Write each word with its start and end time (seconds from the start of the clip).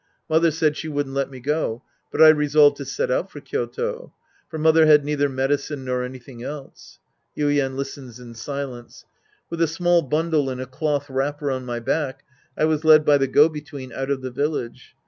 Mother 0.27 0.49
said 0.49 0.75
she 0.77 0.87
wouldn't 0.87 1.13
let 1.13 1.29
me 1.29 1.39
go. 1.39 1.83
But 2.11 2.23
I 2.23 2.29
resolved 2.29 2.77
to 2.77 2.85
set 2.85 3.11
out 3.11 3.29
for 3.29 3.39
Kyoto. 3.39 4.11
For 4.49 4.57
mother 4.57 4.87
had 4.87 5.05
neither 5.05 5.29
medi 5.29 5.57
cine 5.57 5.83
nor 5.83 6.03
anything 6.03 6.41
else. 6.41 6.97
(Yuien 7.37 7.75
listens 7.75 8.19
in 8.19 8.33
silence^ 8.33 9.03
With 9.51 9.61
a 9.61 9.67
small 9.67 10.01
bundle 10.01 10.49
in 10.49 10.59
a 10.59 10.65
cloth 10.65 11.07
wrapper 11.07 11.51
on 11.51 11.65
my 11.65 11.79
back, 11.79 12.23
I 12.57 12.65
was 12.65 12.83
led 12.83 13.05
by 13.05 13.19
the 13.19 13.27
go 13.27 13.47
between 13.47 13.93
out 13.93 14.09
of 14.09 14.23
the 14.23 14.31
village. 14.31 14.95